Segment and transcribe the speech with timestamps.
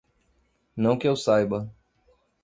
[0.75, 1.71] Não que eu saiba.